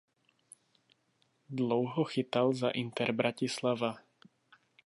Dlouho 1.49 2.03
chytal 2.05 2.53
za 2.53 2.69
Inter 2.69 3.13
Bratislava. 3.13 3.97